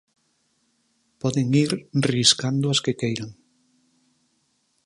[1.21, 1.71] Poden ir
[2.11, 3.31] riscando as que queiran.